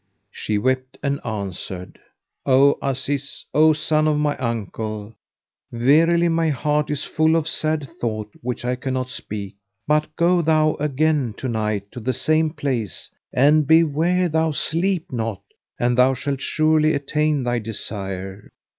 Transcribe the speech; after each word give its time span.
She 0.31 0.57
wept 0.57 0.97
and 1.03 1.23
answered, 1.23 1.99
"O 2.43 2.75
Aziz, 2.81 3.45
O 3.53 3.71
son 3.71 4.07
of 4.07 4.17
my 4.17 4.35
uncle, 4.37 5.13
verily 5.71 6.27
my 6.27 6.49
heart 6.49 6.89
is 6.89 7.03
full 7.05 7.35
of 7.35 7.47
sad 7.47 7.87
thought 7.87 8.33
which 8.41 8.65
I 8.65 8.75
cannot 8.75 9.11
speak: 9.11 9.57
but 9.87 10.09
go 10.15 10.41
thou 10.41 10.73
again 10.79 11.35
to 11.37 11.47
night 11.47 11.91
to 11.91 11.99
the 11.99 12.13
same 12.13 12.49
place 12.49 13.11
and 13.31 13.67
beware 13.67 14.27
thou 14.27 14.49
sleep 14.49 15.11
not, 15.11 15.43
and 15.79 15.95
thou 15.95 16.15
shalt 16.15 16.41
surely 16.41 16.95
attain 16.95 17.43
thy 17.43 17.59
desire. 17.59 18.49